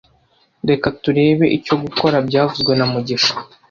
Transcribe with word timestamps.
Reka 0.69 0.87
turebe 1.01 1.45
icyo 1.57 1.75
gukora 1.83 2.17
byavuzwe 2.27 2.71
na 2.75 2.85
mugisha 2.91 3.33